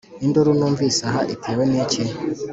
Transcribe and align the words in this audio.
induru 0.25 0.51
numvise 0.57 1.01
aha 1.09 1.21
itewe 1.33 1.63
n' 1.71 1.79
iki?" 1.83 2.03